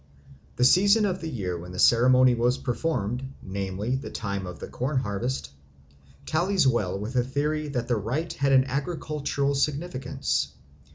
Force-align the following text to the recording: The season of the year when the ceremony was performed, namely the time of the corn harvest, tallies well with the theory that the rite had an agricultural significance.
The 0.55 0.63
season 0.65 1.05
of 1.05 1.21
the 1.21 1.29
year 1.29 1.55
when 1.59 1.73
the 1.73 1.77
ceremony 1.77 2.33
was 2.33 2.57
performed, 2.57 3.23
namely 3.43 3.95
the 3.97 4.09
time 4.09 4.47
of 4.47 4.57
the 4.57 4.67
corn 4.67 4.97
harvest, 4.97 5.51
tallies 6.25 6.67
well 6.67 6.97
with 6.97 7.13
the 7.13 7.23
theory 7.23 7.67
that 7.67 7.87
the 7.87 7.97
rite 7.97 8.33
had 8.33 8.51
an 8.51 8.65
agricultural 8.65 9.53
significance. 9.53 10.53